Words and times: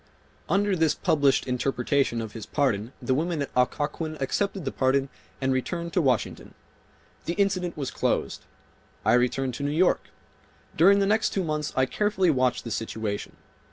Under 0.49 0.75
this 0.75 0.95
published 0.95 1.45
interpretation 1.47 2.21
of 2.21 2.31
his 2.31 2.47
pardon 2.47 2.91
the 2.99 3.13
women 3.13 3.43
at 3.43 3.51
Occoquan 3.55 4.17
accepted 4.19 4.65
the 4.65 4.71
pardon 4.71 5.09
and 5.39 5.53
returned 5.53 5.93
to 5.93 6.01
Washington. 6.01 6.55
The 7.25 7.33
incident 7.33 7.77
was 7.77 7.91
closed. 7.91 8.43
I 9.05 9.13
returned 9.13 9.53
to 9.57 9.63
New 9.63 9.69
York. 9.69 10.05
During 10.75 10.97
the 10.97 11.05
next 11.05 11.33
two 11.33 11.43
months 11.43 11.71
I 11.75 11.85
carefully 11.85 12.31
watched 12.31 12.63
the 12.63 12.71
situation. 12.71 13.35